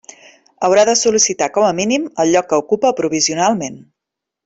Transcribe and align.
Haurà 0.67 0.85
de 0.89 0.95
sol·licitar 1.01 1.51
com 1.59 1.67
a 1.69 1.75
mínim, 1.81 2.09
el 2.25 2.35
lloc 2.37 2.51
que 2.55 2.61
ocupa 2.65 2.97
provisionalment. 3.03 3.83